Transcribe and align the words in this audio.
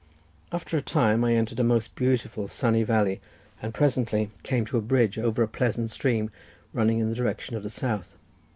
After 0.51 0.77
a 0.77 0.81
time, 0.81 1.23
I 1.23 1.35
entered 1.35 1.59
a 1.59 1.63
most 1.63 1.93
beautiful 1.95 2.47
sunny 2.47 2.81
valley, 2.81 3.21
and 3.61 3.71
presently 3.71 4.31
came 4.41 4.65
to 4.65 4.77
a 4.77 4.81
bridge 4.81 5.19
over 5.19 5.43
a 5.43 5.47
pleasant 5.47 5.91
stream 5.91 6.31
running 6.73 6.97
in 6.97 7.07
the 7.09 7.15
direction 7.15 7.55
of 7.55 7.61
the 7.61 7.69
south. 7.69 8.15